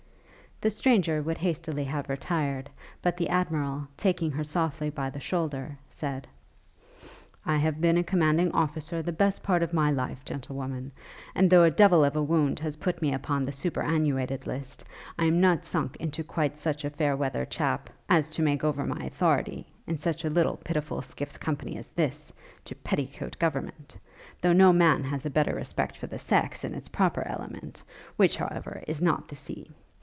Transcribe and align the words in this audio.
The 0.63 0.69
stranger 0.69 1.23
would 1.23 1.39
hastily 1.39 1.85
have 1.85 2.07
retired, 2.07 2.69
but 3.01 3.17
the 3.17 3.29
Admiral, 3.29 3.87
taking 3.97 4.29
her 4.33 4.43
softly 4.43 4.91
by 4.91 5.09
the 5.09 5.19
shoulder, 5.19 5.79
said, 5.89 6.27
'I 7.43 7.57
have 7.57 7.81
been 7.81 7.97
a 7.97 8.03
commanding 8.03 8.51
officer 8.51 9.01
the 9.01 9.11
best 9.11 9.41
part 9.41 9.63
of 9.63 9.73
my 9.73 9.89
life, 9.89 10.23
Gentlewoman; 10.23 10.91
and 11.33 11.49
though 11.49 11.63
a 11.63 11.71
devil 11.71 12.05
of 12.05 12.15
a 12.15 12.21
wound 12.21 12.59
has 12.59 12.75
put 12.77 13.01
me 13.01 13.11
upon 13.11 13.41
the 13.41 13.51
superannuated 13.51 14.45
list, 14.45 14.83
I 15.17 15.25
am 15.25 15.41
not 15.41 15.65
sunk 15.65 15.95
into 15.97 16.23
quite 16.23 16.55
such 16.55 16.85
a 16.85 16.91
fair 16.91 17.17
weather 17.17 17.43
chap, 17.43 17.89
as 18.07 18.29
to 18.29 18.43
make 18.43 18.63
over 18.63 18.85
my 18.85 19.03
authority, 19.03 19.65
in 19.87 19.97
such 19.97 20.23
a 20.25 20.29
little 20.29 20.57
pitiful 20.57 21.01
skiff's 21.01 21.39
company 21.39 21.75
as 21.75 21.89
this, 21.89 22.31
to 22.65 22.75
petticoat 22.75 23.39
government; 23.39 23.95
though 24.41 24.53
no 24.53 24.71
man 24.71 25.05
has 25.05 25.25
a 25.25 25.31
better 25.31 25.55
respect 25.55 25.97
for 25.97 26.05
the 26.05 26.19
sex, 26.19 26.63
in 26.63 26.75
its 26.75 26.87
proper 26.87 27.27
element; 27.27 27.81
which, 28.15 28.37
however, 28.37 28.79
is 28.87 29.01
not 29.01 29.27
the 29.27 29.35
sea. 29.35 29.65